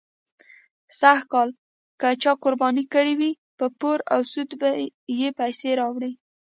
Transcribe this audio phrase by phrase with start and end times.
[0.99, 1.49] سږکال
[1.99, 4.49] که چا قرباني کړې وي، په پور او سود
[5.19, 6.11] یې پیسې راوړې.